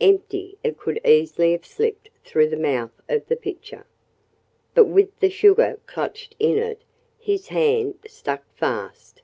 [0.00, 3.84] Empty, it could easily have slipped through the mouth of the pitcher.
[4.74, 6.84] But with the sugar clutched in it,
[7.18, 9.22] his hand stuck fast.